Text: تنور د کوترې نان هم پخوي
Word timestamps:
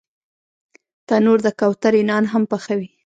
تنور 1.07 1.39
د 1.43 1.47
کوترې 1.59 2.01
نان 2.09 2.23
هم 2.33 2.43
پخوي 2.51 2.87